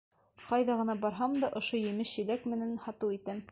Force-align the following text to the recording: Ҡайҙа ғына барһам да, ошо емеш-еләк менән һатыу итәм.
Ҡайҙа 0.45 0.77
ғына 0.79 0.95
барһам 1.03 1.35
да, 1.43 1.51
ошо 1.61 1.83
емеш-еләк 1.83 2.51
менән 2.55 2.75
һатыу 2.87 3.17
итәм. 3.21 3.49